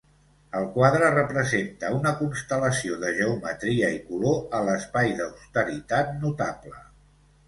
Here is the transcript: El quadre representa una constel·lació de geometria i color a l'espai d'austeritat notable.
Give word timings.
El 0.59 0.63
quadre 0.75 1.07
representa 1.15 1.91
una 1.97 2.13
constel·lació 2.21 2.97
de 3.03 3.11
geometria 3.17 3.91
i 3.97 3.99
color 4.07 4.39
a 4.61 4.63
l'espai 4.71 5.13
d'austeritat 5.21 6.11
notable. 6.25 6.81